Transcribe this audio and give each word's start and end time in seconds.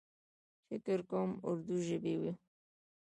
فکر 0.67 0.99
کوم 1.09 1.29
اردو 1.49 1.75
ژبۍ 1.87 2.15
و. 2.21 2.23